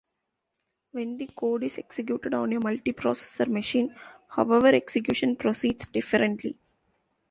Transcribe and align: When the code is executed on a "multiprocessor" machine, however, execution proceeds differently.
When 0.93 1.17
the 1.19 1.27
code 1.27 1.63
is 1.63 1.77
executed 1.77 2.33
on 2.33 2.53
a 2.53 2.59
"multiprocessor" 2.59 3.45
machine, 3.47 3.95
however, 4.29 4.69
execution 4.69 5.35
proceeds 5.35 5.85
differently. 5.89 6.57